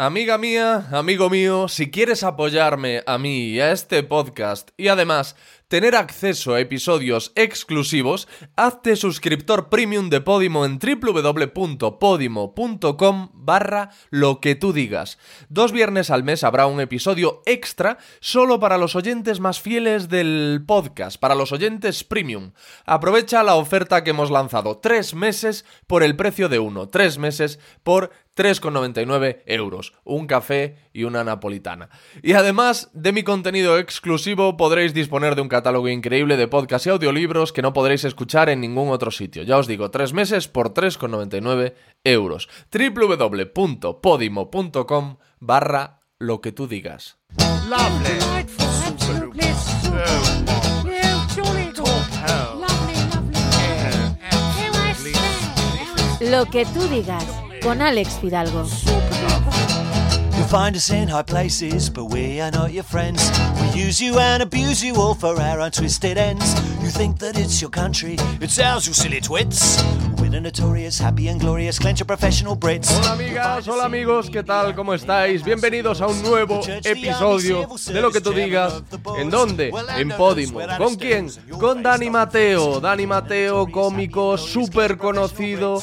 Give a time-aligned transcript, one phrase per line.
[0.00, 5.34] Amiga mía, amigo mío, si quieres apoyarme a mí y a este podcast y además
[5.66, 14.54] tener acceso a episodios exclusivos, hazte suscriptor premium de Podimo en www.podimo.com barra lo que
[14.54, 15.18] tú digas.
[15.48, 20.62] Dos viernes al mes habrá un episodio extra solo para los oyentes más fieles del
[20.64, 22.52] podcast, para los oyentes premium.
[22.86, 27.58] Aprovecha la oferta que hemos lanzado, tres meses por el precio de uno, tres meses
[27.82, 31.88] por 3,99 euros, un café y una napolitana.
[32.22, 36.90] Y además de mi contenido exclusivo podréis disponer de un catálogo increíble de podcasts y
[36.90, 39.42] audiolibros que no podréis escuchar en ningún otro sitio.
[39.42, 41.74] Ya os digo, tres meses por 3,99
[42.04, 42.48] euros.
[42.72, 47.18] www.podimo.com barra lo que tú digas.
[56.20, 57.24] Lo que tú digas
[57.62, 58.66] con Alex Fidalgo.
[60.36, 63.30] You'll find us in high places, but we are not your friends.
[63.60, 66.54] We use you and abuse you all for our untwisted ends.
[66.82, 69.82] You think that it's your country, it's ours, you silly twits.
[70.18, 72.90] We're the notorious, happy and glorious, clench of professional Brits.
[72.90, 74.74] Hola amigas, hola amigos, ¿qué tal?
[74.74, 75.42] ¿Cómo estáis?
[75.42, 78.82] Bienvenidos a un nuevo episodio de lo que tú digas.
[79.18, 79.72] ¿En dónde?
[79.96, 80.60] En Podimo.
[80.78, 81.28] ¿Con quién?
[81.58, 82.80] Con Dani Mateo.
[82.80, 85.80] Dani Mateo, cómico súper conocido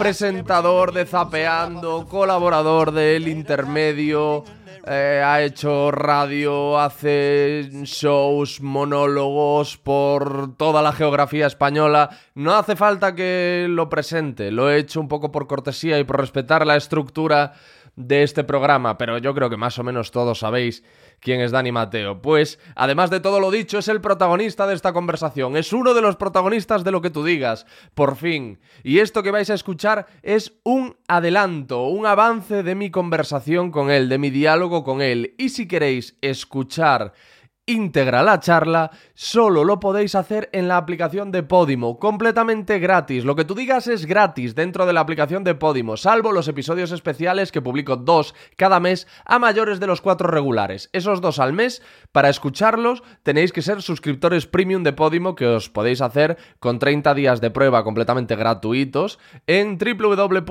[0.00, 4.44] presentador de Zapeando, colaborador del Intermedio,
[4.86, 12.08] eh, ha hecho radio, hace shows, monólogos por toda la geografía española.
[12.34, 16.18] No hace falta que lo presente, lo he hecho un poco por cortesía y por
[16.18, 17.52] respetar la estructura
[17.96, 20.82] de este programa, pero yo creo que más o menos todos sabéis
[21.20, 22.22] quién es Dani Mateo.
[22.22, 26.02] Pues, además de todo lo dicho, es el protagonista de esta conversación, es uno de
[26.02, 28.58] los protagonistas de lo que tú digas, por fin.
[28.82, 33.90] Y esto que vais a escuchar es un adelanto, un avance de mi conversación con
[33.90, 35.34] él, de mi diálogo con él.
[35.38, 37.12] Y si queréis escuchar
[37.70, 43.24] íntegra la charla, solo lo podéis hacer en la aplicación de Podimo, completamente gratis.
[43.24, 46.90] Lo que tú digas es gratis dentro de la aplicación de Podimo, salvo los episodios
[46.92, 50.90] especiales que publico dos cada mes a mayores de los cuatro regulares.
[50.92, 51.82] Esos dos al mes,
[52.12, 57.14] para escucharlos tenéis que ser suscriptores premium de Podimo que os podéis hacer con 30
[57.14, 60.50] días de prueba completamente gratuitos en www.podimo.com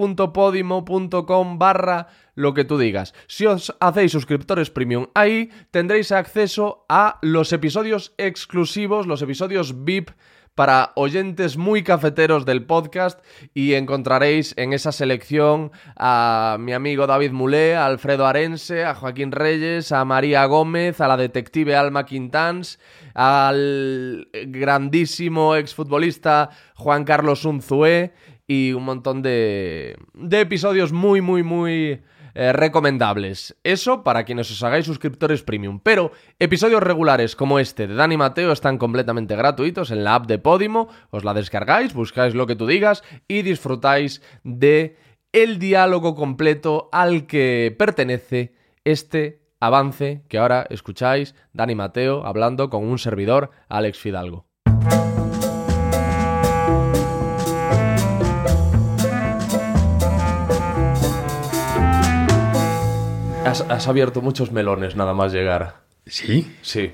[1.59, 3.13] barra lo que tú digas.
[3.28, 10.12] Si os hacéis suscriptores premium ahí, tendréis acceso a los episodios exclusivos, los episodios VIP
[10.59, 13.22] para oyentes muy cafeteros del podcast
[13.53, 19.31] y encontraréis en esa selección a mi amigo David Mulé, a Alfredo Arense, a Joaquín
[19.31, 22.78] Reyes, a María Gómez, a la detective Alma Quintans,
[23.13, 28.12] al grandísimo exfutbolista Juan Carlos Unzué
[28.45, 32.01] y un montón de, de episodios muy, muy, muy
[32.39, 33.57] eh, recomendables.
[33.66, 35.81] Eso para quienes os hagáis suscriptores premium.
[35.83, 40.39] Pero episodios regulares como este de Dani Mateo están completamente gratuitos en la app de
[40.39, 40.88] Podimo.
[41.09, 44.95] Os la descargáis, buscáis lo que tú digas y disfrutáis de
[45.33, 48.53] el diálogo completo al que pertenece
[48.85, 54.49] este avance que ahora escucháis Dani Mateo hablando con un servidor, Alex Fidalgo.
[63.50, 65.82] Has, has abierto muchos melones nada más llegar.
[66.06, 66.52] ¿Sí?
[66.62, 66.92] Sí.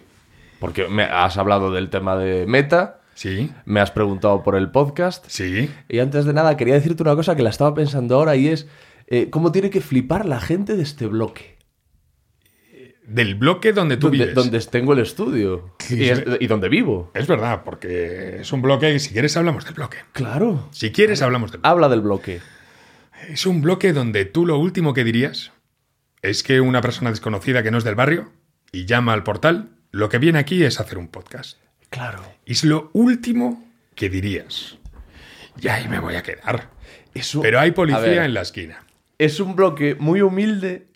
[0.59, 3.51] Porque me has hablado del tema de Meta, Sí.
[3.65, 5.25] me has preguntado por el podcast.
[5.29, 5.69] Sí.
[5.87, 8.67] Y antes de nada, quería decirte una cosa que la estaba pensando ahora y es
[9.07, 11.55] eh, cómo tiene que flipar la gente de este bloque.
[13.07, 14.35] Del bloque donde tú donde, vives.
[14.35, 15.75] donde tengo el estudio.
[15.79, 16.09] Sí, y, sí.
[16.09, 17.11] es- y donde vivo.
[17.13, 19.97] Es verdad, porque es un bloque y si quieres hablamos del bloque.
[20.11, 20.67] Claro.
[20.71, 21.69] Si quieres hablamos del bloque.
[21.71, 22.39] Habla del bloque.
[23.29, 25.51] Es un bloque donde tú lo último que dirías
[26.29, 28.31] es que una persona desconocida que no es del barrio
[28.71, 31.57] y llama al portal, lo que viene aquí es hacer un podcast.
[31.89, 32.21] Claro.
[32.45, 33.63] Es lo último
[33.95, 34.77] que dirías.
[35.61, 36.69] Y ahí me voy a quedar.
[37.41, 38.83] Pero hay ver, policía en la esquina.
[39.17, 40.87] Es un bloque muy humilde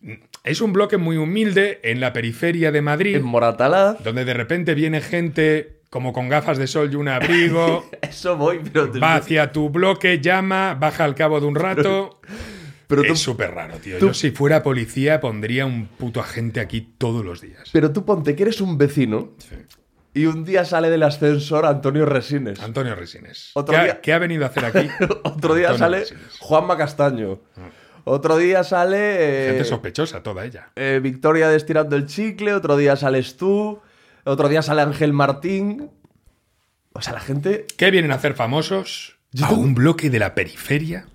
[0.43, 4.03] Es un bloque muy humilde en la periferia de Madrid, en Moratalaz.
[4.03, 8.59] donde de repente viene gente como con gafas de sol y un abrigo, Eso voy,
[8.71, 8.91] pero...
[8.91, 11.81] te- va hacia tu bloque, llama, baja al cabo de un rato.
[11.81, 12.21] pero
[12.89, 13.97] tú es súper raro, tío.
[13.99, 17.69] tú- Yo si fuera policía pondría un puto agente aquí todos los días.
[17.71, 19.33] Pero tú ponte que eres un vecino
[20.13, 22.59] y un día sale del ascensor Antonio Resines.
[22.59, 23.51] Antonio Resines.
[23.53, 24.87] Otro ¿Qué, ha- día- qué ha venido a hacer aquí?
[25.23, 26.37] Otro día Antonio sale Resines.
[26.39, 27.39] Juanma Castaño.
[28.05, 30.71] Otro día sale eh, Gente sospechosa, toda ella.
[30.75, 32.53] eh, Victoria de Estirando el Chicle.
[32.53, 33.79] Otro día sales tú.
[34.23, 35.91] Otro día sale Ángel Martín.
[36.93, 37.67] O sea, la gente...
[37.77, 39.17] ¿Qué vienen a hacer famosos?
[39.31, 41.05] Yo a un bloque de la periferia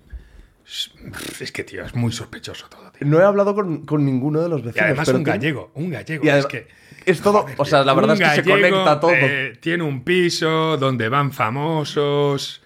[1.39, 3.07] Es que, tío, es muy sospechoso todo, tío.
[3.07, 4.85] No he hablado con, con ninguno de los Y vecinos.
[4.87, 6.23] además pero un gallego, un gallego.
[6.23, 6.67] Y es además- que...
[7.05, 9.11] es todo, Joder, o sea, la verdad es que se conecta todo.
[9.13, 12.61] eh, tiene un piso donde van famosos.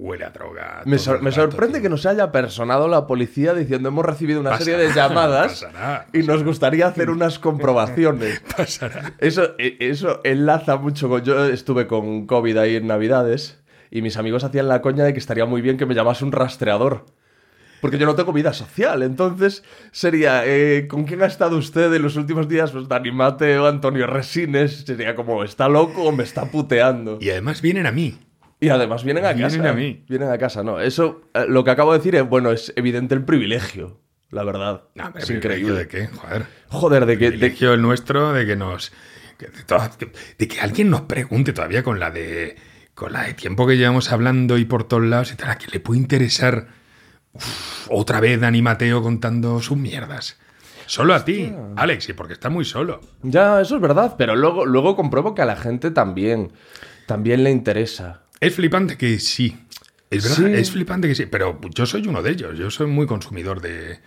[0.00, 0.82] Huele a droga.
[0.84, 1.82] Me, todo sor- el me rato, sorprende tío.
[1.82, 6.06] que nos haya personado la policía diciendo hemos recibido una Pasará, serie de llamadas pasará,
[6.12, 8.40] y nos gustaría hacer unas comprobaciones.
[8.56, 9.12] Pasará.
[9.18, 11.24] Eso, e- eso enlaza mucho con...
[11.24, 13.58] Yo estuve con COVID ahí en Navidades
[13.90, 16.32] y mis amigos hacían la coña de que estaría muy bien que me llamase un
[16.32, 17.06] rastreador.
[17.80, 19.62] Porque yo no tengo vida social, entonces
[19.92, 22.72] sería, eh, ¿con quién ha estado usted en los últimos días?
[22.72, 27.18] Pues Dani Mateo, Antonio Resines, sería como, ¿está loco o me está puteando?
[27.20, 28.18] Y además vienen a mí.
[28.58, 29.70] Y además vienen a Vienen casa.
[29.70, 30.04] a mí.
[30.08, 30.80] Vienen a casa, no.
[30.80, 34.00] Eso, eh, lo que acabo de decir es, bueno, es evidente el privilegio,
[34.32, 34.82] la verdad.
[34.96, 35.78] No, es increíble.
[35.78, 36.08] ¿De qué?
[36.08, 36.46] Joder.
[36.70, 37.24] Joder, de que...
[37.26, 38.90] de- privilegio el nuestro de que nos
[39.38, 42.56] de, de que alguien nos pregunte todavía con la de
[42.98, 45.68] con la de tiempo que llevamos hablando y por todos lados y tal, a que
[45.72, 46.66] le puede interesar
[47.32, 50.36] uf, otra vez Dani Mateo contando sus mierdas.
[50.86, 53.00] Solo a ti, Alex, y porque está muy solo.
[53.22, 56.50] Ya, eso es verdad, pero luego, luego compruebo que a la gente también,
[57.06, 58.22] también le interesa.
[58.40, 59.56] Es flipante que sí.
[60.10, 60.60] Es verdad, Sí.
[60.60, 61.26] es flipante que sí.
[61.26, 62.58] Pero yo soy uno de ellos.
[62.58, 64.00] Yo soy muy consumidor de,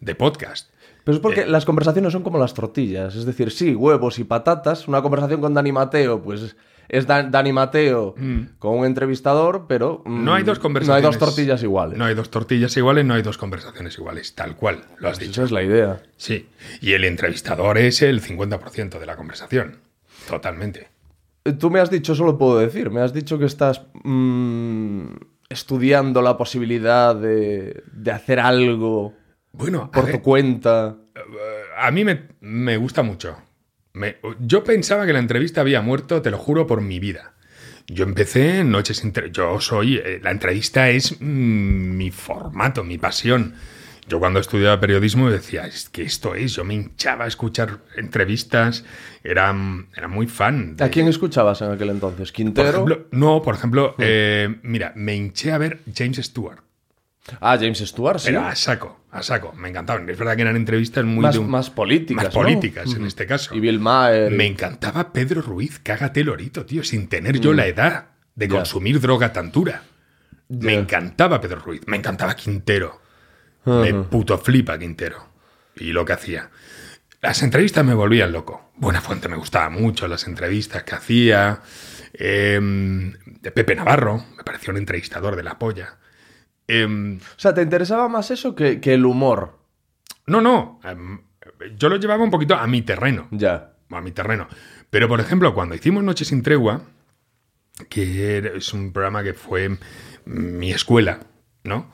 [0.00, 0.70] de podcast.
[1.02, 1.46] Pero es porque Eh.
[1.46, 3.16] las conversaciones son como las tortillas.
[3.16, 4.86] Es decir, sí, huevos y patatas.
[4.86, 6.54] Una conversación con Dani Mateo, pues
[6.88, 8.14] es Dan- Dani Mateo
[8.58, 10.02] con un entrevistador, pero.
[10.06, 11.02] mm, No hay dos No hay conversaciones.
[11.04, 11.98] dos tortillas iguales.
[11.98, 14.34] No hay dos tortillas iguales, no hay dos conversaciones iguales.
[14.34, 15.32] Tal cual, lo has dicho.
[15.32, 16.02] Esa es la idea.
[16.16, 16.48] Sí.
[16.80, 19.76] Y el entrevistador es el 50% de la conversación.
[20.28, 20.88] Totalmente.
[21.44, 25.06] Eh, Tú me has dicho, eso lo puedo decir, me has dicho que estás mm,
[25.48, 29.14] estudiando la posibilidad de, de hacer algo
[29.52, 30.96] Bueno, por ver, tu cuenta.
[31.78, 33.36] a mí me, me gusta mucho.
[33.98, 37.34] Me- yo pensaba que la entrevista había muerto, te lo juro, por mi vida.
[37.86, 39.30] Yo empecé Noches Inter...
[39.32, 39.96] Yo soy...
[39.96, 41.24] eh, la entrevista es mm,
[41.96, 43.54] mi formato, mi pasión.
[44.08, 48.84] Yo cuando estudiaba periodismo decía, es que esto es, yo me hinchaba a escuchar entrevistas,
[49.22, 49.54] era,
[49.94, 50.76] era muy fan.
[50.76, 52.28] de- ¿A quién escuchabas en aquel entonces?
[52.30, 52.68] Por ¿Quintero?
[52.70, 56.60] ejemplo, no, por ejemplo, eh, mira, me hinché a ver James Stewart.
[57.40, 58.26] ah, James Stewart, sí.
[58.28, 59.52] Pero a saco, a saco.
[59.54, 60.08] Me encantaban.
[60.08, 62.24] Es verdad que eran entrevistas muy más, de un- más políticas.
[62.24, 62.40] más ¿no?
[62.42, 63.54] políticas en este caso.
[63.54, 64.30] Y Bill Maher.
[64.32, 68.50] Me encantaba Pedro Ruiz, cágate lorito, tío, sin tener yo la edad de Mm.
[68.50, 69.82] Consumir droga tan dura.
[70.48, 73.00] Me encantaba Pedro Ruiz, me encantaba Quintero.
[73.64, 75.28] Me puto flipa Quintero.
[75.76, 76.50] Y lo que hacía.
[77.20, 78.70] Las entrevistas me volvían loco.
[78.76, 81.60] Buena Fuente me gustaba mucho, las entrevistas que hacía.
[82.14, 83.12] Em,
[83.42, 85.96] de Pepe Navarro, me pareció un entrevistador de la polla.
[86.68, 89.58] Em, O sea, ¿te interesaba más eso que, que el humor?
[90.26, 90.80] no, no.
[90.84, 91.20] em,
[91.76, 93.26] yo lo llevaba un poquito a mi terreno.
[93.32, 93.72] Ya.
[93.90, 94.46] a mi terreno.
[94.90, 96.82] Pero, por ejemplo, cuando hicimos Noches sin Tregua,
[97.88, 99.78] que es un programa que fue
[100.26, 101.20] mi escuela,
[101.64, 101.90] ¿no?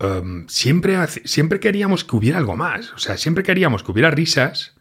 [0.00, 2.92] Um, siempre, hace- siempre queríamos que hubiera algo más.
[2.92, 4.74] O sea, siempre queríamos que hubiera risas,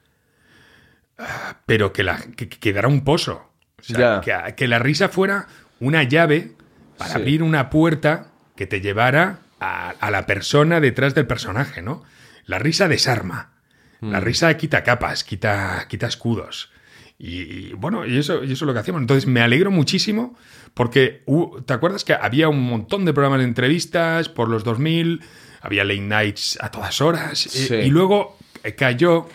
[1.18, 3.51] ah, pero que, la, que, que quedara un pozo.
[3.80, 4.45] O sea, Ya.
[4.47, 5.47] que, que la risa fuera
[5.80, 6.56] una llave
[6.97, 7.18] para Sí.
[7.18, 8.27] abrir una puerta
[8.59, 12.03] que te llevara a, a la persona detrás del personaje, ¿no?
[12.45, 13.53] La risa desarma.
[14.01, 14.11] Mm.
[14.11, 16.69] La risa quita capas, quita, quita escudos.
[17.17, 19.01] Y, y, bueno, y eso, y eso es lo que hacíamos.
[19.01, 20.38] Entonces me alegro muchísimo
[20.73, 21.23] porque
[21.66, 25.21] ¿te acuerdas que había un montón de programas de entrevistas por los 2000?
[25.61, 27.45] Había late nights a todas horas.
[27.45, 27.75] eh, Sí.
[27.75, 29.28] y luego eh, cayó,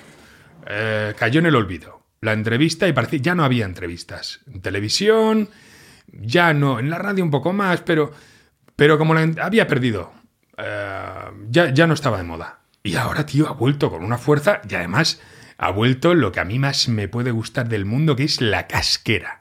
[0.67, 4.41] eh, cayó en el olvido la entrevista y parecía ya no había entrevistas.
[4.53, 5.49] En televisión,
[6.09, 8.13] ya no, en la radio un poco más, pero,
[8.77, 10.13] pero como la había perdido,
[10.57, 12.61] eh, ya, ya no estaba de moda.
[12.83, 15.21] Y ahora, tío, ha vuelto con una fuerza y además
[15.57, 18.67] ha vuelto lo que a mí más me puede gustar del mundo, que es la
[18.67, 19.41] casquera.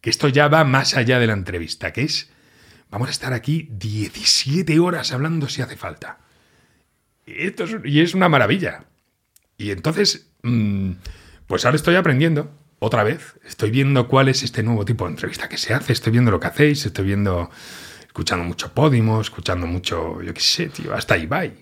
[0.00, 2.30] Que esto ya va más allá de la entrevista, que es,
[2.90, 6.18] vamos a estar aquí 17 horas hablando si hace falta.
[7.26, 8.84] Y, esto es, y es una maravilla.
[9.58, 10.92] Y entonces, mm,
[11.46, 13.38] pues ahora estoy aprendiendo, otra vez.
[13.46, 16.40] Estoy viendo cuál es este nuevo tipo de entrevista que se hace, estoy viendo lo
[16.40, 17.50] que hacéis, estoy viendo,
[18.10, 21.52] escuchando mucho Podimo, escuchando mucho, yo qué sé, tío, hasta Ibai.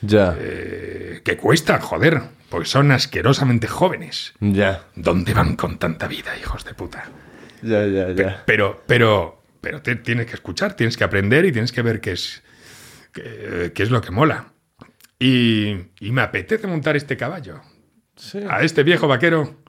[0.00, 0.34] Ya.
[0.38, 4.32] Eh, que cuesta, joder, porque son asquerosamente jóvenes.
[4.40, 4.84] Ya.
[4.96, 7.04] ¿Dónde van con tanta vida, hijos de puta?
[7.60, 8.42] Ya, ya, Pe- ya.
[8.46, 12.12] Pero, pero, pero te- tienes que escuchar, tienes que aprender y tienes que ver qué
[12.12, 12.42] es,
[13.12, 14.52] qué, qué es lo que mola.
[15.18, 17.60] Y, y me apetece montar este caballo.
[18.16, 18.40] Sí.
[18.48, 19.62] A este viejo vaquero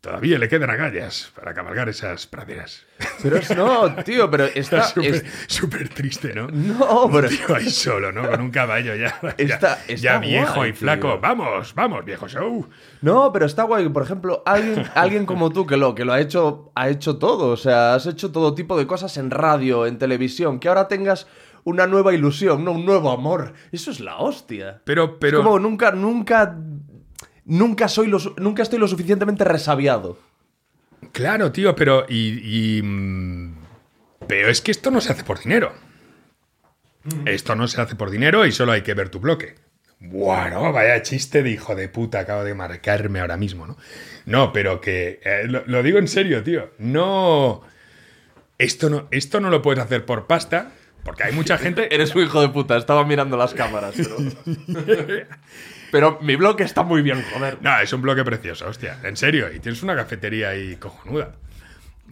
[0.00, 2.86] todavía le quedan agallas para cabalgar esas praderas.
[3.22, 4.82] Pero es, no, tío, pero está.
[4.84, 6.48] Súper es- súper triste, ¿no?
[6.48, 7.28] no, pero.
[7.28, 8.28] Un tío ahí solo, ¿no?
[8.28, 11.08] Con un caballo ya, ya, Está- ya viejo guay, y flaco.
[11.12, 11.20] tío.
[11.20, 12.68] Vamos, vamos, viejo show.
[13.02, 16.12] No, pero está guay que, por ejemplo, alguien, alguien como tú que lo, que lo
[16.12, 17.48] ha hecho, ha hecho todo.
[17.48, 20.60] O sea, has hecho todo tipo de cosas en radio, en televisión.
[20.60, 21.26] Que ahora tengas
[21.64, 22.72] una nueva ilusión, ¿no?
[22.72, 23.52] Un nuevo amor.
[23.70, 24.80] Eso es la hostia.
[24.84, 25.38] Pero, pero.
[25.40, 26.56] Es como nunca, nunca.
[27.50, 30.16] Nunca soy lo, nunca estoy lo suficientemente resabiado.
[31.10, 32.06] Claro, tío, pero.
[32.08, 33.54] Y, y, mm,
[34.28, 35.72] pero es que esto no se hace por dinero.
[37.24, 39.56] Esto no se hace por dinero y solo hay que ver tu bloque.
[39.98, 43.76] Bueno, vaya chiste de hijo de puta, acabo de marcarme ahora mismo, ¿no?
[44.26, 45.18] No, pero que.
[45.24, 46.70] eh, lo, lo digo en serio, tío.
[46.78, 47.62] No.
[48.58, 50.70] Esto no, esto no lo puedes hacer por pasta,
[51.02, 51.92] porque hay mucha gente.
[51.92, 54.16] Eres un hijo de puta, estaba mirando las cámaras, pero.
[55.90, 57.58] pero mi bloque está muy bien, joder.
[57.60, 58.98] No, es un bloque precioso, hostia.
[59.04, 61.32] En serio, y tienes una cafetería ahí cojonuda.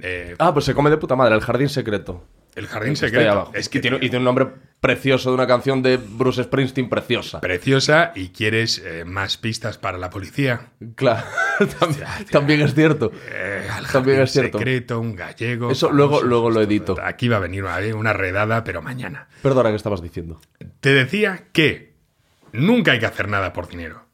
[0.01, 2.25] Eh, Ah, pues se come de puta madre, el jardín secreto.
[2.55, 3.31] el jardín secreto.
[3.31, 3.53] abajo.
[3.55, 4.47] Es y, que tiene, y tiene un nombre
[4.81, 7.41] precioso de una canción de Bruce Springsteen preciosa.
[7.41, 10.71] preciosa y quieres eh, más pistas para la policía.
[10.95, 11.25] Claro,
[11.81, 13.11] también, también es cierto.
[13.31, 14.59] Eh, al También jardín es cierto.
[14.59, 15.71] secreto, un gallego.
[15.71, 16.97] Eso luego- famoso, luego lo edito.
[17.03, 19.29] Aquí va a venir una, una redada, pero mañana.
[19.43, 20.41] Perdona, ¿qué estabas diciendo?
[20.81, 21.88] Te decía que
[22.53, 24.05] nunca hay que hacer nada por dinero.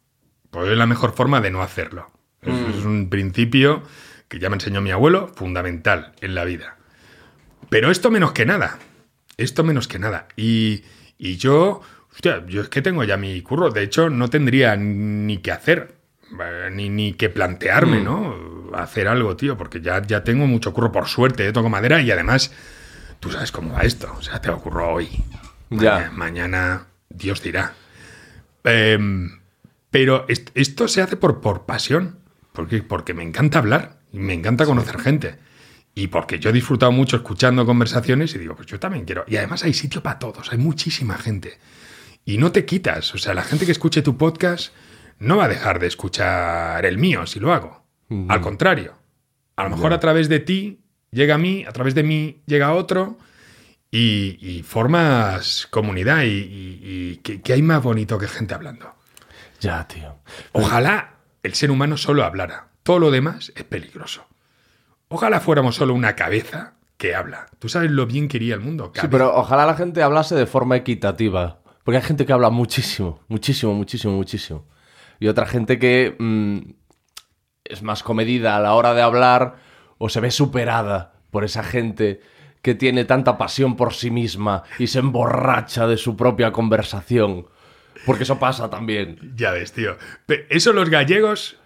[0.50, 2.11] Pues es la mejor forma de no hacerlo.
[2.43, 2.71] Es- Mm.
[2.79, 3.83] Es un principio
[4.29, 6.76] que ya me enseñó mi abuelo, fundamental en la vida.
[7.71, 8.79] Pero esto menos que nada.
[9.37, 10.29] Esto menos que nada.
[10.37, 10.85] Y,
[11.19, 11.81] y yo,
[12.12, 13.71] hostia, yo es que tengo ya mi curro.
[13.71, 15.95] De hecho, no tendría ni que hacer,
[16.41, 18.05] eh, ni, ni que plantearme, Mm.
[18.05, 18.55] ¿no?
[18.75, 22.11] Hacer algo, tío, porque ya, ya tengo mucho curro por suerte, eh, toco madera y
[22.11, 22.53] además,
[23.21, 24.12] tú sabes cómo va esto.
[24.19, 25.09] O sea, te ocurro hoy.
[25.71, 25.95] Ya.
[25.97, 27.73] Maña- mañana, Dios dirá.
[28.64, 29.40] Em,
[29.90, 32.18] pero est- esto se hace por, por pasión,
[32.52, 35.37] porque, porque me encanta hablar y me encanta conocer gente.
[35.94, 39.25] Y porque yo he disfrutado mucho escuchando conversaciones y digo, pues yo también quiero.
[39.28, 41.59] Y además hay sitio para todos, hay muchísima gente.
[42.25, 44.73] Y no te quitas, o sea, la gente que escuche tu podcast
[45.21, 47.85] no va a dejar de escuchar el mío si lo hago.
[48.28, 48.94] Al contrario,
[49.56, 50.80] a lo mejor a través de ti
[51.12, 53.18] llega a mí, a través de mí llega a otro
[53.97, 58.93] y, y formas comunidad y, y- y ¿qué, qué hay más bonito que gente hablando?
[59.61, 60.17] Ya, tío.
[60.53, 62.69] Ojalá el ser humano solo hablara.
[62.83, 64.27] Todo lo demás es peligroso.
[65.09, 67.47] Ojalá fuéramos solo una cabeza que habla.
[67.61, 68.93] ¿Tú sabes lo bien que iría el mundo?
[68.95, 71.61] Sí, pero ojalá la gente hablase de forma equitativa.
[71.85, 74.67] Porque hay gente que habla muchísimo, muchísimo, muchísimo, muchísimo.
[75.21, 76.59] Y otra gente que mm,
[77.65, 79.57] es más comedida a la hora de hablar
[79.99, 82.21] o se ve superada por esa gente
[82.64, 87.47] que tiene tanta pasión por sí misma y se emborracha de su propia conversación.
[88.06, 89.35] Porque eso pasa también.
[89.37, 89.97] Ya ves, tío.
[90.49, 91.59] Eso los gallegos...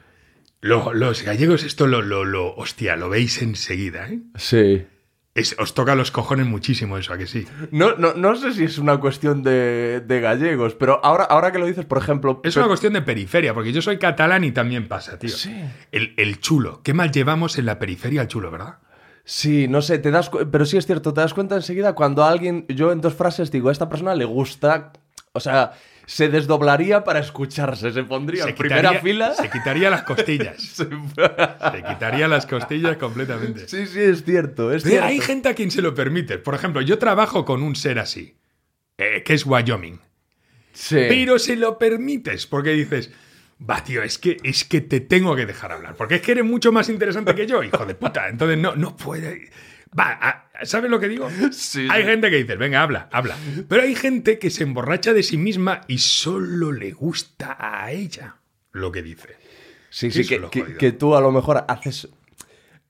[0.61, 2.55] lo- los gallegos esto lo, lo, lo...
[2.57, 4.19] Hostia, lo veis enseguida, ¿eh?
[4.35, 4.87] Sí.
[5.35, 7.47] Es- os toca los cojones muchísimo eso, ¿a que sí?
[7.71, 11.61] No, no, no sé si es una cuestión de, de gallegos, pero ahora, ahora que
[11.61, 12.41] lo dices, por ejemplo...
[12.43, 15.31] Es una cuestión de periferia, porque yo soy catalán y también pasa, tío.
[15.31, 15.55] Sí.
[15.93, 16.83] El, el chulo.
[16.83, 18.79] Qué mal llevamos en la periferia al chulo, ¿verdad?
[19.31, 22.31] Sí, no sé, te das pero sí es cierto, te das cuenta enseguida cuando a
[22.31, 24.95] alguien, yo en dos frases digo, a esta persona le gusta,
[25.33, 25.73] o sea,
[26.07, 29.35] se desdoblaría para escucharse, se pondría en primera fila.
[29.35, 30.57] Se quitaría las costillas.
[30.77, 33.69] se quitaría las costillas completamente.
[33.69, 35.07] Sí, sí, es cierto, es cierto.
[35.07, 36.39] hay gente a quien se lo permite.
[36.39, 38.39] Por ejemplo, yo trabajo con un ser así,
[38.97, 40.01] eh, que es Wyoming.
[40.73, 40.97] Sí.
[41.07, 43.13] Pero se lo permites porque dices,
[43.61, 45.95] va, tío, es que, es que te tengo que dejar hablar.
[45.97, 48.29] Porque es que eres mucho más interesante que yo, hijo de puta.
[48.29, 49.51] Entonces no, no puede.
[49.99, 51.31] Va, ¿sabes lo que digo?
[51.51, 52.09] Sí, hay sí.
[52.09, 53.37] gente que dice, venga, habla, habla.
[53.69, 58.37] Pero hay gente que se emborracha de sí misma y solo le gusta a ella
[58.73, 59.37] lo que dice.
[59.91, 62.09] Sí, sí, que, que- que tú a lo mejor haces.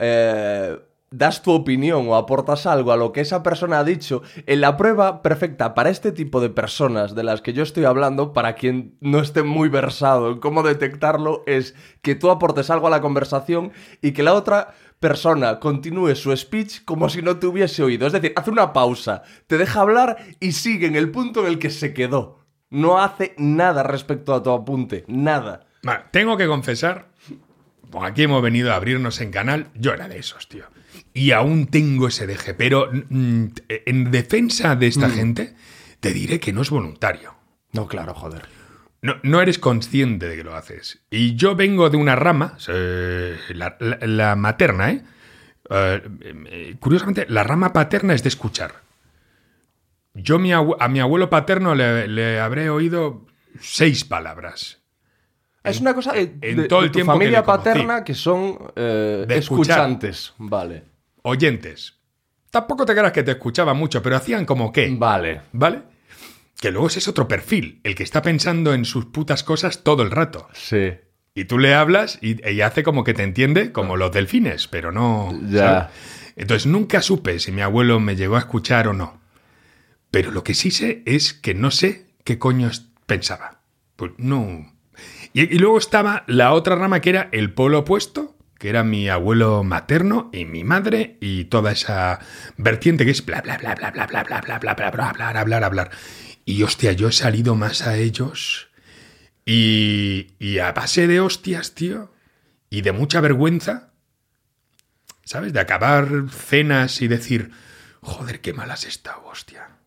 [0.00, 0.76] eh,
[1.10, 4.22] das tu opinión o aportas algo a lo que esa persona ha dicho.
[4.46, 8.32] En la prueba perfecta para este tipo de personas de las que yo estoy hablando,
[8.32, 12.90] para quien no esté muy versado en cómo detectarlo, es que tú aportes algo a
[12.90, 13.72] la conversación
[14.02, 18.06] y que la otra persona continúe su speech como si no te hubiese oído.
[18.06, 21.58] Es decir, hace una pausa, te deja hablar y sigue en el punto en el
[21.58, 22.38] que se quedó.
[22.70, 25.66] No hace nada respecto a tu apunte, nada.
[25.82, 27.08] Vale, tengo que confesar,
[28.02, 30.64] aquí hemos venido a abrirnos en canal, yo era de esos, tío.
[31.14, 34.88] Y aún tengo ese deje, pero mm, en defensa de Mm.
[34.88, 35.54] esta gente,
[36.00, 37.34] te diré que no es voluntario.
[37.72, 38.42] No, claro, joder.
[39.02, 41.00] No, no eres consciente de que lo haces.
[41.10, 45.04] Y yo vengo de una rama, eh, la, la- la materna, ¿eh?
[45.70, 46.02] Eh,
[46.46, 48.82] eh, Curiosamente, la rama paterna es de escuchar.
[50.14, 53.26] Yo mi a mi abuelo paterno le, le habré oído
[53.60, 54.77] seis palabras.
[55.70, 58.14] Es una cosa de, en de- todo de el tu tiempo que familia paterna que
[58.14, 60.34] son eh, De escuchantes.
[60.38, 60.84] Vale.
[61.22, 61.94] Oyentes.
[62.50, 64.94] Tampoco te creas que te escuchaban mucho, pero hacían como qué.
[64.98, 65.42] Vale.
[65.52, 65.82] ¿Vale?
[66.60, 70.02] Que luego ese es otro perfil, el que está pensando en sus putas cosas todo
[70.02, 70.48] el rato.
[70.54, 70.92] Sí.
[71.34, 74.90] Y tú le hablas y ella hace como que te entiende, como los delfines, pero
[74.90, 75.38] no.
[75.50, 75.58] Ya.
[75.58, 75.92] ¿sabes?
[76.36, 79.20] Entonces nunca supe si mi abuelo me llegó a escuchar o no.
[80.10, 83.60] Pero lo que sí sé es que no sé qué coño es- pensaba.
[83.96, 84.72] Pues no.
[85.32, 89.08] Y, y luego estaba la otra rama que era el polo opuesto, que era mi
[89.08, 92.18] abuelo materno y mi madre y toda esa
[92.56, 95.64] vertiente que es bla bla bla bla bla bla bla bla bla bla bla hablar
[95.64, 95.90] hablar.
[96.44, 98.68] Y hostia, yo he salido más a ellos
[99.46, 102.12] y, y a base de hostias, tío,
[102.70, 103.92] y de mucha vergüenza,
[105.24, 105.52] ¿sabes?
[105.52, 107.52] De acabar cenas y decir,
[108.00, 109.77] joder, qué mal has estado, hostia.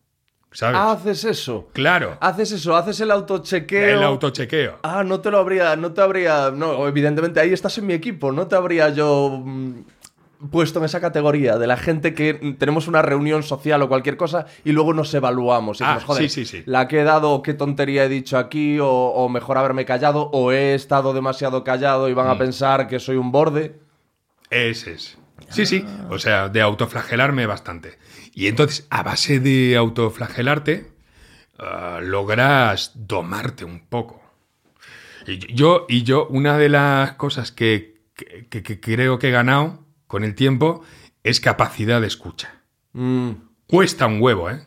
[0.52, 0.76] ¿Sabes?
[0.80, 1.68] Haces eso.
[1.72, 3.98] claro, Haces eso, haces el autochequeo.
[3.98, 4.78] el autochequeo.
[4.82, 8.32] Ah, no te lo habría, no te habría, no, evidentemente ahí estás en mi equipo,
[8.32, 9.72] no te habría yo mm,
[10.50, 14.16] puesto en esa categoría de la gente que mm, tenemos una reunión social o cualquier
[14.16, 15.80] cosa y luego nos evaluamos.
[15.80, 16.62] Y Ah, decimos, joder, sí, sí, sí.
[16.66, 20.52] la que he dado, qué tontería he dicho aquí, o, o mejor haberme callado, o
[20.52, 22.30] he estado demasiado callado y van Mm.
[22.30, 23.80] a pensar que soy un borde.
[24.50, 25.16] Ese es.
[25.50, 25.84] Sí, sí.
[26.10, 27.98] O sea, de autoflagelarme bastante.
[28.34, 30.92] Y entonces, a base de autoflagelarte,
[31.58, 34.22] ah, logras domarte un poco.
[35.26, 40.24] Y yo, y yo, una de las cosas que, que- creo que he ganado con
[40.24, 40.82] el tiempo
[41.22, 42.60] es capacidad de escucha.
[42.92, 43.30] Mm,
[43.68, 44.64] Cuesta un huevo, ¿eh?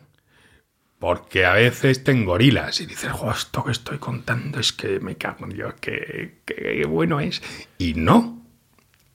[0.98, 5.44] Porque a veces te engorilas y dices, esto que estoy contando es que me cago
[5.44, 7.42] en Dios, que, que bueno es.
[7.78, 8.35] Y no.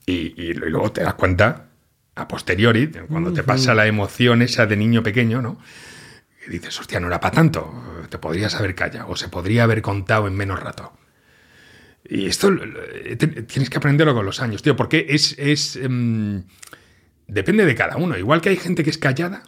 [0.06, 1.68] Y, y luego te das cuenta,
[2.16, 5.60] a posteriori, cuando te pasa la emoción esa de niño pequeño, ¿no?
[6.48, 8.04] Y dices, hostia, no era para tanto.
[8.10, 10.92] Te podrías haber callado o se podría haber contado en menos rato.
[12.04, 15.36] Y esto eh, te- tienes que aprenderlo con los años, tío, porque es.
[15.38, 16.44] es em,
[17.28, 18.18] depende de cada uno.
[18.18, 19.44] Igual que hay gente que es callada,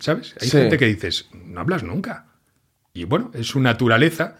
[0.00, 0.34] ¿sabes?
[0.40, 0.56] Hay Sí.
[0.58, 2.26] gente que dices, no hablas nunca.
[2.94, 4.38] Y bueno, es su naturaleza.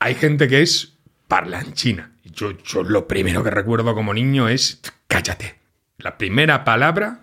[0.00, 0.95] Hay gente que es
[1.28, 2.12] parlanchina.
[2.24, 5.56] Yo, yo lo primero que recuerdo como niño es cállate.
[5.98, 7.20] La primera palabra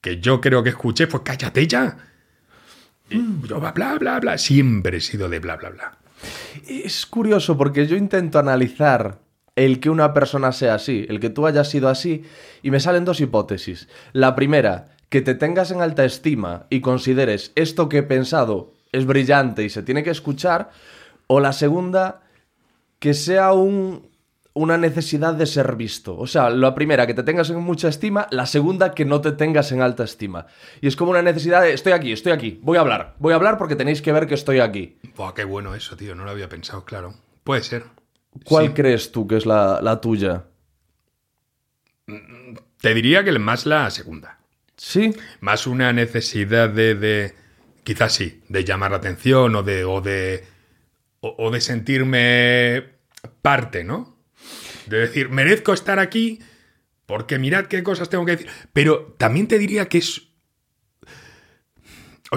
[0.00, 1.96] que yo creo que escuché fue cállate ya.
[3.10, 4.38] Y yo bla, bla, bla, bla.
[4.38, 5.98] Siempre he sido de bla, bla, bla.
[6.66, 9.18] Es curioso porque yo intento analizar
[9.54, 12.24] el que una persona sea así, el que tú hayas sido así,
[12.62, 13.88] y me salen dos hipótesis.
[14.12, 19.06] La primera, que te tengas en alta estima y consideres esto que he pensado es
[19.06, 20.70] brillante y se tiene que escuchar,
[21.26, 22.22] o la segunda,
[23.06, 24.08] que sea un,
[24.52, 26.18] una necesidad de ser visto.
[26.18, 29.30] O sea, la primera, que te tengas en mucha estima, la segunda, que no te
[29.30, 30.48] tengas en alta estima.
[30.80, 33.36] Y es como una necesidad de, estoy aquí, estoy aquí, voy a hablar, voy a
[33.36, 34.96] hablar porque tenéis que ver que estoy aquí.
[35.16, 36.16] Buah, qué bueno eso, tío.
[36.16, 37.14] No lo había pensado, claro.
[37.44, 37.84] Puede ser.
[38.44, 38.72] ¿Cuál Sí.
[38.72, 40.46] crees tú que es la, la tuya?
[42.80, 44.40] Te diría que más la segunda.
[44.76, 45.14] ¿Sí?
[45.38, 47.34] Más una necesidad de, de-
[47.84, 50.44] quizás sí, de llamar la atención o de, o de,
[51.20, 52.95] o, o de sentirme
[53.42, 54.16] parte, ¿no?
[54.86, 56.40] De decir, merezco estar aquí
[57.06, 58.48] porque mirad qué cosas tengo que decir.
[58.72, 60.22] Pero también te diría que es...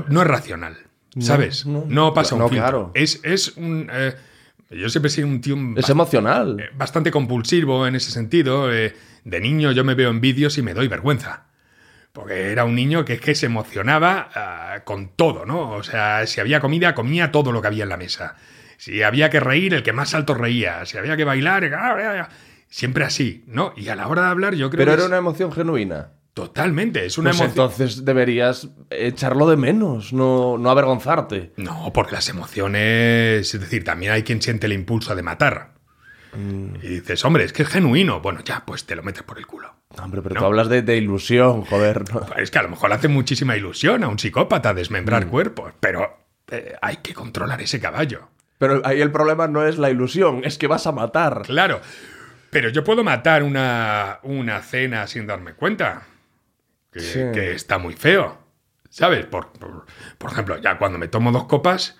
[0.07, 0.77] No es racional,
[1.19, 1.65] ¿sabes?
[1.65, 1.83] no.
[1.87, 2.63] No, pasa un No, filtro.
[2.63, 2.91] claro.
[2.93, 3.89] Es, es un...
[3.91, 4.15] eh,
[4.69, 5.55] yo siempre he sido un tío...
[5.75, 6.59] Es emocional.
[6.59, 8.71] eh, bastante compulsivo en ese sentido.
[8.73, 11.47] eh, de niño yo me veo en vídeos y me doy vergüenza.
[12.13, 15.71] Porque era un niño que es que se emocionaba ah, con todo, ¿no?
[15.71, 18.35] O sea, si había comida, comía todo lo que había en la mesa.
[18.79, 20.85] Si había que reír, el que más alto reía.
[20.85, 22.29] Si había que bailar, ah,
[22.69, 23.73] siempre así, ¿no?
[23.75, 26.11] Y a la hora de hablar yo creo Pero que era es- una emoción genuina.
[26.33, 27.49] totalmente, es una Pues emoción...
[27.67, 31.51] entonces deberías echarlo de menos, no, no avergonzarte.
[31.57, 35.73] No, porque las emociones, es decir, también hay quien siente el impulso de matar.
[36.33, 36.75] Mm.
[36.81, 38.21] Y dices, hombre, es que es genuino.
[38.21, 39.73] Bueno, ya, pues te lo metes por el culo.
[40.01, 40.39] Hombre, pero No.
[40.41, 42.03] tú hablas de, de ilusión, joder.
[42.13, 42.25] ¿no?
[42.37, 45.29] Es que a lo mejor hace muchísima ilusión a un psicópata desmembrar Mm.
[45.29, 46.17] cuerpos, pero
[46.51, 48.29] eh, hay que controlar ese caballo.
[48.59, 51.41] Pero ahí el problema no es la ilusión, es que vas a matar.
[51.43, 51.81] Claro,
[52.51, 56.03] pero yo puedo matar una, una cena sin darme cuenta,
[56.91, 57.19] que, Sí.
[57.33, 58.37] que está muy feo,
[58.89, 59.25] ¿sabes?
[59.25, 59.85] Por, por,
[60.17, 61.97] por ejemplo, ya cuando me tomo dos copas,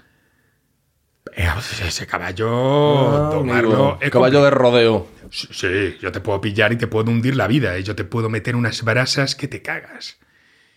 [1.36, 1.48] eh,
[1.86, 3.94] ese caballo, Ah, tomarlo...
[3.94, 5.08] amigo, caballo de rodeo.
[5.32, 7.84] Sí, yo te puedo pillar y te puedo hundir la vida, ¿eh?
[7.84, 10.18] yo te puedo meter unas brasas que te cagas.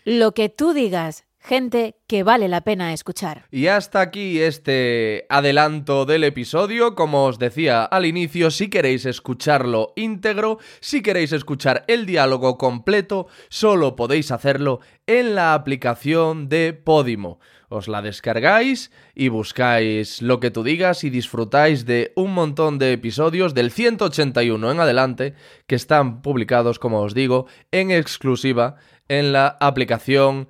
[0.05, 3.45] Lo que tú digas, gente que vale la pena escuchar.
[3.51, 6.95] Y hasta aquí este adelanto del episodio.
[6.95, 13.27] Como os decía al inicio, si queréis escucharlo íntegro, si queréis escuchar el diálogo completo,
[13.49, 17.39] solo podéis hacerlo en la aplicación de Podimo.
[17.67, 22.93] Os la descargáis y buscáis lo que tú digas y disfrutáis de un montón de
[22.93, 25.33] episodios del 181 en adelante
[25.67, 28.75] que están publicados, como os digo, en exclusiva
[29.09, 30.49] en la aplicación